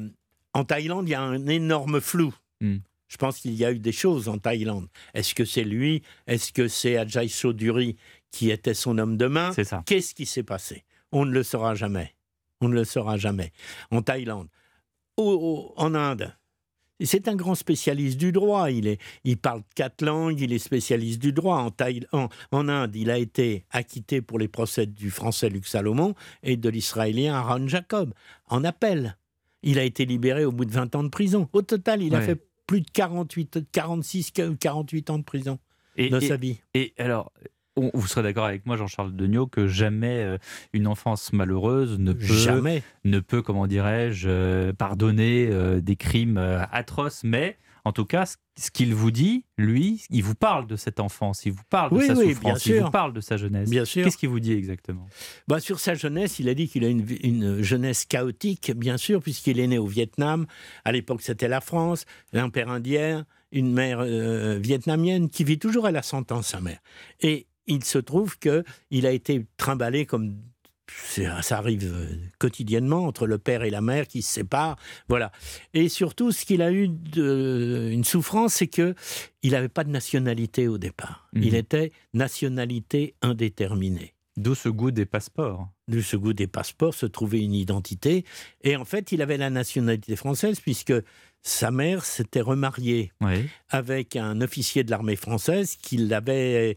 en 0.52 0.64
Thaïlande, 0.64 1.08
il 1.08 1.12
y 1.12 1.14
a 1.14 1.22
un 1.22 1.46
énorme 1.46 2.00
flou. 2.00 2.34
Hmm. 2.60 2.78
Je 3.08 3.16
pense 3.16 3.38
qu'il 3.38 3.54
y 3.54 3.64
a 3.64 3.72
eu 3.72 3.78
des 3.78 3.92
choses 3.92 4.28
en 4.28 4.38
Thaïlande. 4.38 4.88
Est-ce 5.14 5.34
que 5.34 5.44
c'est 5.44 5.64
lui? 5.64 6.02
Est-ce 6.26 6.52
que 6.52 6.68
c'est 6.68 6.96
Ajay 6.98 7.28
Soduri 7.28 7.96
qui 8.30 8.50
était 8.50 8.74
son 8.74 8.98
homme 8.98 9.16
de 9.16 9.26
main? 9.26 9.52
C'est 9.54 9.64
ça. 9.64 9.82
Qu'est-ce 9.86 10.14
qui 10.14 10.26
s'est 10.26 10.42
passé? 10.42 10.84
On 11.10 11.24
ne 11.24 11.30
le 11.30 11.42
saura 11.42 11.74
jamais. 11.74 12.14
On 12.62 12.68
ne 12.68 12.74
le 12.74 12.84
saura 12.84 13.18
jamais. 13.18 13.52
En 13.90 14.00
Thaïlande, 14.02 14.48
en 15.18 15.94
Inde, 15.94 16.34
c'est 17.04 17.26
un 17.26 17.34
grand 17.34 17.56
spécialiste 17.56 18.18
du 18.18 18.30
droit. 18.30 18.70
Il, 18.70 18.86
est, 18.86 19.00
il 19.24 19.36
parle 19.36 19.62
quatre 19.74 20.02
langues, 20.02 20.40
il 20.40 20.52
est 20.52 20.58
spécialiste 20.58 21.20
du 21.20 21.32
droit. 21.32 21.56
En, 21.56 21.70
en, 22.12 22.28
en, 22.52 22.68
Inde, 22.68 22.94
il 22.94 23.10
a 23.10 23.18
été 23.18 23.64
acquitté 23.70 24.22
pour 24.22 24.38
les 24.38 24.48
procès 24.48 24.86
du 24.86 25.10
français 25.10 25.48
Luc 25.48 25.66
Salomon 25.66 26.14
et 26.44 26.56
de 26.56 26.68
l'israélien 26.68 27.34
Aaron 27.34 27.66
Jacob, 27.66 28.14
en 28.46 28.64
appel. 28.64 29.16
Il 29.64 29.78
a 29.78 29.84
été 29.84 30.04
libéré 30.04 30.44
au 30.44 30.52
bout 30.52 30.64
de 30.64 30.72
20 30.72 30.94
ans 30.94 31.04
de 31.04 31.08
prison. 31.08 31.48
Au 31.52 31.62
total, 31.62 32.02
il 32.02 32.14
a 32.14 32.20
fait 32.20 32.38
plus 32.66 32.80
de 32.80 32.90
48, 32.90 33.70
46, 33.70 34.32
48 34.58 35.10
ans 35.10 35.18
de 35.18 35.24
prison 35.24 35.58
et, 35.96 36.08
dans 36.08 36.20
sa 36.20 36.36
vie. 36.36 36.60
Et 36.74 36.94
alors, 36.98 37.32
vous 37.76 38.06
serez 38.06 38.22
d'accord 38.22 38.44
avec 38.44 38.66
moi, 38.66 38.76
Jean-Charles 38.76 39.14
Degnaud, 39.14 39.46
que 39.46 39.66
jamais 39.66 40.22
euh, 40.22 40.38
une 40.72 40.86
enfance 40.86 41.32
malheureuse 41.32 41.98
ne 41.98 42.12
peut, 42.12 42.24
jamais. 42.24 42.82
ne 43.04 43.20
peut 43.20 43.42
comment 43.42 43.66
dirais-je, 43.66 44.28
euh, 44.28 44.72
pardonner 44.72 45.48
euh, 45.50 45.80
des 45.80 45.96
crimes 45.96 46.38
atroces. 46.70 47.24
Mais 47.24 47.56
en 47.84 47.92
tout 47.92 48.04
cas, 48.04 48.26
ce 48.56 48.70
qu'il 48.70 48.94
vous 48.94 49.10
dit, 49.10 49.46
lui, 49.56 50.04
il 50.10 50.22
vous 50.22 50.34
parle 50.34 50.66
de 50.66 50.76
cette 50.76 51.00
enfance, 51.00 51.46
il 51.46 51.52
vous 51.52 51.64
parle 51.70 51.98
de 51.98 52.02
sa 52.02 52.14
souffrance, 52.14 52.66
il 52.66 52.80
vous 52.80 52.90
parle 52.90 53.12
de 53.14 53.20
sa 53.20 53.36
jeunesse. 53.36 53.70
Bien 53.70 53.84
sûr. 53.84 54.04
Qu'est-ce 54.04 54.18
qu'il 54.18 54.28
vous 54.28 54.40
dit 54.40 54.52
exactement? 54.52 55.06
Bah, 55.48 55.58
Sur 55.58 55.80
sa 55.80 55.94
jeunesse, 55.94 56.38
il 56.38 56.48
a 56.48 56.54
dit 56.54 56.68
qu'il 56.68 56.84
a 56.84 56.88
une, 56.88 57.06
une, 57.22 57.62
jeunesse 57.62 58.04
chaotique, 58.04 58.72
bien 58.76 58.98
sûr, 58.98 59.22
puisqu'il 59.22 59.58
est 59.58 59.66
né 59.66 59.78
au 59.78 59.86
Vietnam. 59.86 60.46
À 60.84 60.92
l'époque, 60.92 61.22
c'était 61.22 61.48
la 61.48 61.60
France, 61.60 62.04
l'Empire 62.32 62.68
indien, 62.68 63.24
une 63.50 63.72
mère 63.72 64.02
vietnamienne 64.60 65.28
qui 65.28 65.44
vit 65.44 65.58
toujours 65.58 65.86
à 65.86 65.90
la 65.90 66.02
sentence, 66.02 66.48
sa 66.48 66.60
mère. 66.60 66.78
Et 67.20 67.46
il 67.66 67.84
se 67.84 67.98
trouve 67.98 68.38
qu'il 68.38 69.06
a 69.06 69.10
été 69.10 69.46
trimballé 69.56 70.06
comme 70.06 70.36
ça 71.42 71.58
arrive 71.58 71.90
euh, 71.92 72.06
quotidiennement 72.38 73.06
entre 73.06 73.26
le 73.26 73.38
père 73.38 73.62
et 73.62 73.70
la 73.70 73.80
mère 73.80 74.06
qui 74.06 74.22
se 74.22 74.32
séparent, 74.32 74.76
voilà. 75.08 75.32
Et 75.74 75.88
surtout, 75.88 76.32
ce 76.32 76.44
qu'il 76.44 76.62
a 76.62 76.72
eu 76.72 76.88
de, 76.88 77.88
une 77.90 78.04
souffrance, 78.04 78.54
c'est 78.54 78.66
que 78.66 78.94
il 79.42 79.52
n'avait 79.52 79.68
pas 79.68 79.84
de 79.84 79.90
nationalité 79.90 80.68
au 80.68 80.78
départ. 80.78 81.28
Mhm. 81.32 81.42
Il 81.42 81.54
était 81.54 81.92
nationalité 82.14 83.14
indéterminée. 83.22 84.14
D'où 84.38 84.54
ce 84.54 84.70
goût 84.70 84.90
des 84.90 85.04
passeports. 85.04 85.68
De 85.88 86.00
ce 86.00 86.16
goût 86.16 86.32
des 86.32 86.46
passeports, 86.46 86.94
se 86.94 87.04
trouvait 87.04 87.42
une 87.42 87.52
identité. 87.52 88.24
Et 88.62 88.76
en 88.76 88.84
fait, 88.86 89.12
il 89.12 89.20
avait 89.20 89.36
la 89.36 89.50
nationalité 89.50 90.16
française 90.16 90.58
puisque 90.58 90.94
sa 91.42 91.70
mère 91.70 92.04
s'était 92.04 92.40
remariée 92.40 93.12
Oui, 93.20 93.48
avec 93.68 94.16
un 94.16 94.40
officier 94.40 94.84
de 94.84 94.90
l'armée 94.90 95.16
française 95.16 95.76
qui, 95.76 96.08
euh, 96.12 96.74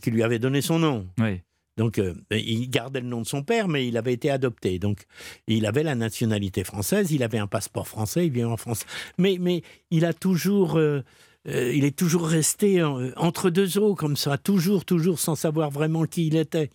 qui 0.00 0.10
lui 0.10 0.22
avait 0.22 0.38
donné 0.38 0.62
son 0.62 0.78
nom. 0.78 1.08
oui. 1.18 1.40
Donc, 1.76 1.98
euh, 1.98 2.14
il 2.30 2.70
gardait 2.70 3.00
le 3.00 3.08
nom 3.08 3.20
de 3.20 3.26
son 3.26 3.42
père, 3.42 3.66
mais 3.66 3.88
il 3.88 3.96
avait 3.96 4.12
été 4.12 4.30
adopté. 4.30 4.78
Donc, 4.78 5.06
il 5.48 5.66
avait 5.66 5.82
la 5.82 5.96
nationalité 5.96 6.62
française, 6.62 7.10
il 7.10 7.24
avait 7.24 7.38
un 7.38 7.48
passeport 7.48 7.88
français, 7.88 8.26
il 8.26 8.32
vient 8.32 8.46
en 8.48 8.56
France. 8.56 8.86
Mais, 9.18 9.38
mais 9.40 9.62
il 9.90 10.04
a 10.04 10.12
toujours, 10.12 10.76
euh, 10.78 11.02
il 11.44 11.84
est 11.84 11.96
toujours 11.98 12.28
resté 12.28 12.80
entre 13.16 13.50
deux 13.50 13.76
eaux 13.76 13.96
comme 13.96 14.16
ça, 14.16 14.38
toujours, 14.38 14.84
toujours, 14.84 15.18
sans 15.18 15.34
savoir 15.34 15.70
vraiment 15.72 16.04
qui 16.04 16.28
il 16.28 16.36
était. 16.36 16.70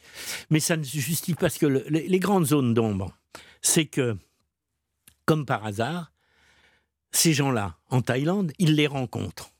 Mais 0.49 0.59
ça 0.59 0.75
ne 0.75 0.83
se 0.83 0.97
justifie 0.97 1.33
pas 1.33 1.39
parce 1.43 1.57
que 1.59 1.65
le- 1.67 1.85
les, 1.89 2.05
les 2.09 2.19
grandes 2.19 2.47
zones 2.47 2.73
d'ombre, 2.73 3.17
c'est 3.61 3.85
que, 3.85 4.17
comme 5.23 5.45
par 5.45 5.65
hasard, 5.65 6.11
ces 7.11 7.33
gens-là, 7.33 7.75
en 7.89 8.01
Thaïlande, 8.01 8.51
il 8.59 8.75
les 8.75 8.87
rencontre. 8.87 9.51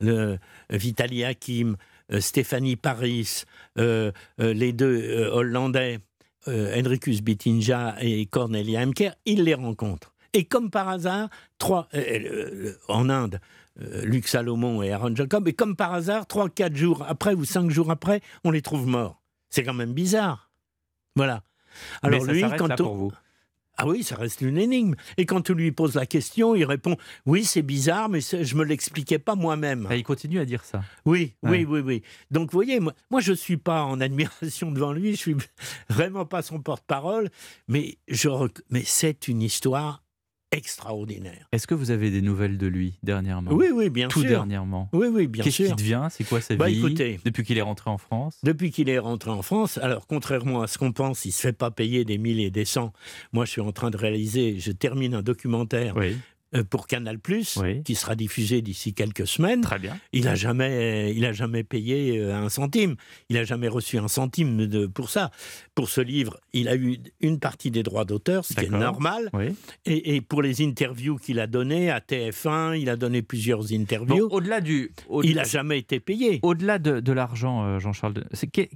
Le 0.00 0.38
Vitaly 0.70 1.24
Hakim, 1.24 1.76
euh, 2.12 2.20
Stéphanie 2.20 2.76
Paris, 2.76 3.42
euh, 3.78 4.12
euh, 4.40 4.52
les 4.52 4.72
deux 4.72 5.00
euh, 5.02 5.30
Hollandais, 5.32 6.00
euh, 6.48 6.78
Henricus 6.78 7.22
Bittinja 7.22 7.96
et 8.00 8.26
Cornelia 8.26 8.80
Emker, 8.80 9.10
il 9.24 9.44
les 9.44 9.54
rencontre. 9.54 10.12
Et 10.32 10.44
comme 10.44 10.70
par 10.70 10.88
hasard, 10.88 11.28
trois, 11.58 11.88
euh, 11.94 12.00
euh, 12.00 12.76
en 12.88 13.08
Inde, 13.08 13.40
euh, 13.80 14.04
Luc 14.04 14.26
Salomon 14.28 14.82
et 14.82 14.92
Aaron 14.92 15.14
Jacob, 15.14 15.46
et 15.48 15.52
comme 15.52 15.76
par 15.76 15.94
hasard, 15.94 16.26
trois, 16.26 16.48
quatre 16.48 16.76
jours 16.76 17.04
après 17.08 17.34
ou 17.34 17.44
cinq 17.44 17.70
jours 17.70 17.90
après, 17.90 18.20
on 18.42 18.50
les 18.50 18.62
trouve 18.62 18.86
morts. 18.86 19.22
C'est 19.50 19.62
quand 19.62 19.74
même 19.74 19.92
bizarre. 19.94 20.50
Voilà. 21.16 21.44
Alors 22.02 22.20
Mais 22.20 22.26
ça 22.26 22.32
lui, 22.32 22.56
quand 22.58 22.66
là 22.66 22.74
on- 22.80 22.84
pour 22.84 22.94
vous. 22.96 23.12
Ah 23.76 23.86
oui, 23.88 24.02
ça 24.04 24.14
reste 24.16 24.40
une 24.40 24.56
énigme. 24.58 24.94
Et 25.16 25.26
quand 25.26 25.50
on 25.50 25.54
lui 25.54 25.72
pose 25.72 25.94
la 25.96 26.06
question, 26.06 26.54
il 26.54 26.64
répond 26.64 26.96
Oui, 27.26 27.44
c'est 27.44 27.62
bizarre, 27.62 28.08
mais 28.08 28.20
je 28.20 28.54
me 28.54 28.64
l'expliquais 28.64 29.18
pas 29.18 29.34
moi-même. 29.34 29.86
Ah, 29.90 29.96
il 29.96 30.04
continue 30.04 30.38
à 30.38 30.44
dire 30.44 30.64
ça. 30.64 30.82
Oui, 31.04 31.34
Ouais. 31.42 31.50
oui, 31.50 31.64
oui, 31.64 31.80
oui. 31.80 32.02
Donc, 32.30 32.52
vous 32.52 32.56
voyez, 32.56 32.78
moi, 32.78 32.94
moi 33.10 33.20
je 33.20 33.32
ne 33.32 33.36
suis 33.36 33.56
pas 33.56 33.82
en 33.82 34.00
admiration 34.00 34.70
devant 34.70 34.92
lui, 34.92 35.12
je 35.12 35.16
suis 35.20 35.36
vraiment 35.88 36.24
pas 36.24 36.42
son 36.42 36.60
porte-parole, 36.60 37.30
mais, 37.66 37.98
je 38.06 38.28
rec- 38.28 38.62
mais 38.70 38.82
c'est 38.86 39.26
une 39.26 39.42
histoire 39.42 40.03
extraordinaire. 40.54 41.48
Est-ce 41.52 41.66
que 41.66 41.74
vous 41.74 41.90
avez 41.90 42.10
des 42.10 42.22
nouvelles 42.22 42.58
de 42.58 42.66
lui 42.66 42.98
dernièrement? 43.02 43.50
Oui, 43.52 43.66
oui, 43.72 43.90
bien 43.90 44.08
Tout 44.08 44.20
sûr. 44.20 44.28
dernièrement. 44.30 44.88
Oui, 44.92 45.08
oui, 45.12 45.26
bien 45.26 45.44
Qu'est-ce 45.44 45.56
sûr. 45.56 45.68
qui 45.70 45.74
devient? 45.82 46.08
C'est 46.10 46.24
quoi 46.24 46.40
sa 46.40 46.56
Bah, 46.56 46.66
vie 46.68 46.78
écoutez. 46.78 47.20
Depuis 47.24 47.44
qu'il 47.44 47.58
est 47.58 47.62
rentré 47.62 47.90
en 47.90 47.98
France? 47.98 48.38
Depuis 48.42 48.70
qu'il 48.70 48.88
est 48.88 48.98
rentré 48.98 49.30
en 49.30 49.42
France, 49.42 49.78
alors 49.78 50.06
contrairement 50.06 50.62
à 50.62 50.66
ce 50.66 50.78
qu'on 50.78 50.92
pense, 50.92 51.24
il 51.24 51.32
se 51.32 51.40
fait 51.40 51.52
pas 51.52 51.70
payer 51.70 52.04
des 52.04 52.18
milliers 52.18 52.46
et 52.46 52.50
des 52.50 52.64
cents. 52.64 52.92
Moi, 53.32 53.44
je 53.44 53.50
suis 53.50 53.60
en 53.60 53.72
train 53.72 53.90
de 53.90 53.96
réaliser, 53.96 54.58
je 54.58 54.72
termine 54.72 55.14
un 55.14 55.22
documentaire 55.22 55.96
Oui, 55.96 56.16
pour 56.62 56.86
Canal+, 56.86 57.18
Oui. 57.56 57.82
qui 57.82 57.94
sera 57.96 58.14
diffusé 58.14 58.62
d'ici 58.62 58.94
quelques 58.94 59.26
semaines. 59.26 59.62
très 59.62 59.78
bien. 59.78 59.96
Il 60.12 60.28
a 60.28 60.34
jamais, 60.36 61.12
il 61.16 61.24
a 61.24 61.32
jamais 61.32 61.64
payé 61.64 62.18
euh, 62.18 62.34
un 62.36 62.48
centime. 62.48 62.94
Il 63.28 63.36
a 63.38 63.44
jamais 63.44 63.66
reçu 63.68 63.98
un 63.98 64.08
centime 64.08 64.66
de, 64.66 64.86
pour 64.86 65.10
ça. 65.10 65.30
Pour 65.74 65.88
ce 65.88 66.00
livre, 66.00 66.38
il 66.52 66.68
a 66.68 66.76
eu 66.76 66.98
une 67.20 67.40
partie 67.40 67.70
des 67.70 67.82
droits 67.82 68.04
d'auteur, 68.04 68.44
ce 68.44 68.54
qui 68.54 68.66
est 68.66 68.68
normal. 68.70 69.30
Oui. 69.32 69.46
Et, 69.86 70.14
et 70.14 70.20
pour 70.20 70.42
les 70.42 70.62
interviews 70.64 71.16
qu'il 71.16 71.40
a 71.40 71.46
données 71.46 71.90
à 71.90 71.98
TF1, 71.98 72.78
il 72.78 72.88
a 72.88 72.96
donné 72.96 73.22
plusieurs 73.22 73.72
interviews. 73.72 74.28
au-delà 74.30 74.60
du, 74.60 74.92
au- 75.08 75.22
il 75.22 75.38
a 75.38 75.44
jamais 75.44 75.78
été 75.78 75.98
payé. 76.00 76.38
au-delà 76.42 76.78
de, 76.78 77.00
de 77.00 77.12
l'argent, 77.12 77.64
euh, 77.64 77.78
Jean-Charles, 77.80 78.14
de- 78.14 78.24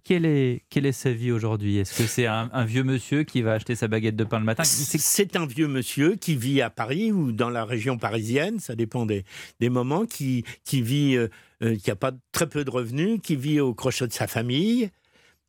quelle, 0.05 0.25
est, 0.27 0.63
quelle 0.71 0.87
est 0.87 0.93
sa 0.93 1.13
vie 1.13 1.31
aujourd'hui? 1.31 1.79
Est-ce 1.79 1.97
que 2.03 2.09
c'est 2.09 2.27
un, 2.27 2.51
un 2.53 2.65
vieux 2.65 2.83
monsieur 2.83 3.23
qui 3.25 3.43
va 3.43 3.53
acheter 3.53 3.75
sa 3.77 3.87
baguette 3.89 4.17
de 4.17 4.25
pain 4.25 4.39
le 4.41 4.45
matin? 4.45 4.65
C'est- 4.65 4.99
C'est 4.99 5.37
un 5.37 5.47
vieux 5.47 5.69
monsieur 5.69 6.17
qui 6.17 6.35
vit 6.35 6.61
à 6.63 6.71
Paris 6.71 7.13
ou 7.13 7.33
dans 7.33 7.51
la 7.51 7.65
région 7.69 7.99
parisienne, 7.99 8.59
ça 8.59 8.75
dépend 8.75 9.07
des, 9.07 9.25
des 9.61 9.69
moments, 9.69 10.07
qui, 10.07 10.45
qui 10.65 10.83
vit, 10.83 11.17
euh, 11.17 11.29
euh, 11.63 11.77
qui 11.77 11.91
a 11.91 11.97
pas 11.97 12.13
très 12.33 12.49
peu 12.49 12.65
de 12.65 12.71
revenus, 12.71 13.21
qui 13.23 13.37
vit 13.37 13.61
au 13.61 13.75
crochet 13.75 14.07
de 14.07 14.13
sa 14.13 14.27
famille. 14.27 14.91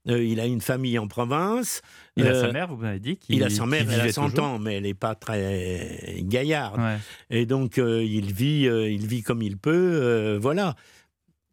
Euh, 0.08 0.24
il 0.24 0.40
a 0.40 0.46
une 0.46 0.62
famille 0.62 0.98
en 0.98 1.08
province. 1.08 1.82
Il 2.16 2.26
a 2.26 2.34
sa 2.34 2.52
mère, 2.52 2.70
vous 2.70 2.78
m'avez 2.82 3.00
dit. 3.00 3.20
Il 3.28 3.44
a 3.44 3.50
sa 3.50 3.66
mère, 3.66 3.82
elle 3.82 3.94
a 3.96 3.98
vivait 4.04 4.12
100 4.12 4.30
toujours. 4.30 4.46
ans, 4.46 4.60
mais 4.60 4.76
elle 4.76 4.84
n'est 4.84 4.94
pas 4.94 5.16
très 5.16 6.18
gaillarde. 6.22 6.80
Ouais. 6.80 6.98
Et 7.30 7.46
donc, 7.46 7.78
euh, 7.78 8.04
il, 8.04 8.32
vit, 8.34 8.62
il 8.64 9.08
vit 9.08 9.24
comme 9.24 9.42
il 9.42 9.58
peut. 9.58 10.38
voilà. 10.42 10.76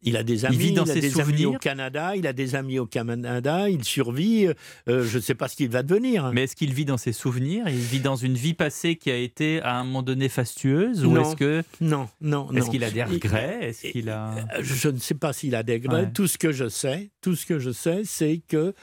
Il 0.07 0.17
a 0.17 0.23
des 0.23 0.45
amis, 0.45 0.57
vit 0.57 0.71
dans 0.73 0.83
a 0.83 0.85
ses 0.87 1.01
des 1.01 1.07
amis 1.19 1.25
souvenirs 1.31 1.51
au 1.51 1.57
Canada, 1.57 2.15
il 2.15 2.25
a 2.27 2.33
des 2.33 2.55
amis 2.55 2.79
au 2.79 2.85
Canada, 2.85 3.69
il 3.69 3.83
survit. 3.83 4.47
euh, 4.87 5.03
je 5.03 5.17
ne 5.17 5.21
sais 5.21 5.35
pas 5.35 5.47
ce 5.47 5.55
qu'il 5.55 5.69
va 5.69 5.83
devenir. 5.83 6.31
Mais 6.33 6.43
est-ce 6.43 6.55
qu'il 6.55 6.73
vit 6.73 6.85
dans 6.85 6.97
ses 6.97 7.13
souvenirs? 7.13 7.65
Il 7.67 7.75
vit 7.75 7.99
dans 7.99 8.15
une 8.15 8.35
vie 8.35 8.53
passée 8.53 8.95
qui 8.95 9.11
a 9.11 9.17
été 9.17 9.61
à 9.61 9.75
un 9.77 9.83
moment 9.83 10.03
donné 10.03 10.29
fastueuse 10.29 11.03
Ou 11.05 11.11
Non. 11.11 11.21
est-ce 11.23 11.35
que 11.35 11.63
Non, 11.81 12.07
non, 12.21 12.49
est-ce 12.53 12.69
qu'il 12.69 12.83
a 12.83 12.89
des 12.91 12.99
Il- 12.99 13.13
regrets? 13.15 13.57
Est-ce 13.61 13.87
qu'il 13.91 14.09
a 14.09 14.31
Euh, 14.37 14.61
Je 14.61 14.89
ne 14.89 14.97
sais 14.99 15.15
pas 15.15 15.33
s'il 15.33 15.55
a 15.55 15.63
des 15.63 15.73
regrets. 15.73 16.03
Ouais. 16.03 16.11
Tout 16.13 16.27
ce 16.27 16.37
que 16.37 16.51
je 16.51 16.69
sais, 16.69 17.09
tout 17.21 17.35
ce 17.35 17.45
que 17.45 17.59
je 17.59 17.71
sais, 17.71 18.01
c'est 18.05 18.41
que 18.47 18.73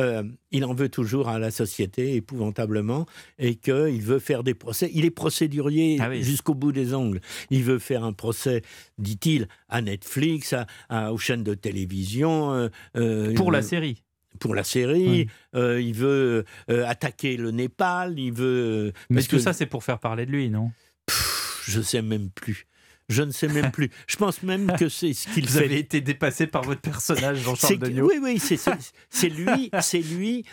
euh, 0.00 0.22
il 0.50 0.64
en 0.64 0.74
veut 0.74 0.88
toujours 0.88 1.28
à 1.28 1.38
la 1.38 1.50
société 1.50 2.14
épouvantablement 2.16 3.06
et 3.38 3.54
qu'il 3.54 4.00
veut 4.02 4.18
faire 4.18 4.42
des 4.42 4.54
procès. 4.54 4.90
Il 4.94 5.04
est 5.04 5.10
procédurier 5.10 5.98
Ah 6.00 6.08
oui. 6.08 6.22
jusqu'au 6.22 6.54
bout 6.54 6.72
des 6.72 6.94
ongles. 6.94 7.20
Il 7.50 7.62
veut 7.62 7.78
faire 7.78 8.02
un 8.02 8.12
procès, 8.12 8.62
dit-il, 8.98 9.46
à 9.68 9.82
Netflix, 9.82 10.52
à, 10.54 10.66
à- 10.88 11.12
aux 11.12 11.18
chaînes 11.18 11.44
de 11.44 11.54
télévision. 11.54 12.52
euh, 12.54 12.68
euh, 12.96 13.34
pour 13.34 13.52
la 13.52 13.62
série 13.62 14.02
pour 14.38 14.54
la 14.54 14.62
série. 14.64 15.08
Oui. 15.08 15.28
Euh, 15.56 15.80
il 15.82 15.92
veut 15.92 16.44
attaquer 16.68 17.36
le 17.36 17.50
Népal. 17.50 18.18
Il 18.18 18.32
veut. 18.32 18.92
Mais 19.10 19.22
tout 19.22 19.36
que- 19.36 19.42
ça, 19.42 19.52
c'est 19.52 19.66
pour 19.66 19.82
faire 19.84 19.98
parler 19.98 20.24
de 20.24 20.30
lui, 20.30 20.48
non? 20.48 20.70
Pff, 21.06 21.64
je 21.66 21.80
sais 21.82 22.00
même 22.00 22.30
plus. 22.30 22.66
Je 23.10 23.22
ne 23.22 23.30
sais 23.32 23.48
même 23.48 23.70
plus. 23.72 23.90
Je 24.06 24.16
pense 24.16 24.42
même 24.42 24.72
que 24.78 24.88
c'est 24.88 25.12
ce 25.12 25.28
qu'il 25.28 25.44
Vous 25.46 25.58
fait. 25.58 25.64
avez 25.66 25.78
été 25.78 26.00
dépassé 26.00 26.46
par 26.46 26.62
votre 26.62 26.80
personnage, 26.80 27.36
C'est 27.38 27.42
Jean-Charles 27.44 27.78
Degnaud. 27.78 28.06
oui, 28.08 28.18
oui, 28.22 28.38
c'est 28.38 28.56
c'est- 28.56 28.94
c'est 29.10 29.28
lui, 29.28 29.70
c'est 29.82 29.98
lui, 30.00 30.44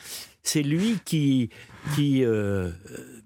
c'est 0.44 0.64
lui 0.64 0.98
qui, 1.06 1.50
qui 1.96 2.24
euh, 2.26 2.72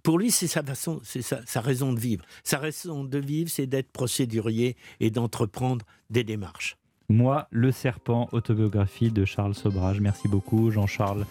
pour 0.03 0.19
lui, 0.19 0.29
c'est 0.31 0.47
sa 0.47 0.61
façon, 0.61 0.99
c'est 1.03 1.21
sa, 1.21 1.39
sa 1.45 1.61
raison 1.61 1.93
de 1.93 1.99
vivre. 1.99 2.23
Sa 2.43 2.57
raison 2.59 3.03
de 3.03 3.17
vivre, 3.17 3.49
c'est 3.49 3.67
d'être 3.67 3.91
procédurier 3.91 4.75
et 4.99 5.09
d'entreprendre 5.11 5.85
des 6.09 6.23
démarches. 6.23 6.77
Moi, 7.09 7.47
Le 7.51 7.71
Serpent, 7.71 8.29
autobiographie 8.31 9.11
de 9.11 9.25
Charles 9.25 9.55
Sobrage. 9.55 9.99
Merci 9.99 10.27
beaucoup, 10.27 10.71
Jean-Charles 10.71 11.25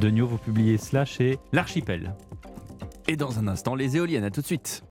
Degnaud. 0.00 0.26
Vous 0.26 0.38
publiez 0.38 0.78
cela 0.78 1.04
chez 1.04 1.38
L'Archipel. 1.52 2.14
Et 3.08 3.16
dans 3.16 3.38
un 3.38 3.46
instant, 3.46 3.74
les 3.74 3.96
éoliennes, 3.96 4.24
à 4.24 4.30
tout 4.30 4.40
de 4.40 4.46
suite. 4.46 4.82